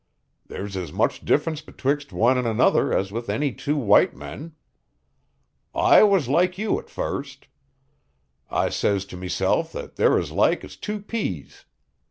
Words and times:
There's 0.47 0.75
as 0.75 0.91
much 0.91 1.23
difference 1.23 1.61
betwixt 1.61 2.11
one 2.11 2.35
and 2.35 2.47
another 2.47 2.91
as 2.91 3.11
with 3.11 3.29
any 3.29 3.51
two 3.53 3.77
white 3.77 4.15
men. 4.15 4.53
I 5.75 6.01
was 6.01 6.27
loike 6.27 6.57
you 6.57 6.79
at 6.79 6.89
first. 6.89 7.45
I 8.49 8.69
says 8.69 9.05
to 9.05 9.15
meself 9.15 9.71
that 9.73 9.97
they're 9.97 10.17
as 10.17 10.31
like 10.31 10.63
as 10.63 10.75
two 10.75 11.01
pease. 11.01 11.65